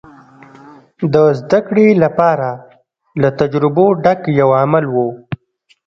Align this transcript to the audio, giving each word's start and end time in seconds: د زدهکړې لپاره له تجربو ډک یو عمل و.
د 1.13 1.15
زدهکړې 1.39 1.87
لپاره 2.03 2.49
له 3.21 3.29
تجربو 3.39 3.85
ډک 4.03 4.21
یو 4.39 4.49
عمل 4.61 4.85
و. 4.93 4.95